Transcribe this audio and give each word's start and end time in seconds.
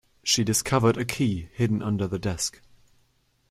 She 0.23 0.43
discovered 0.43 0.97
a 0.97 1.05
key 1.05 1.49
hidden 1.53 1.83
under 1.83 2.07
her 2.07 2.17
desk. 2.17 2.59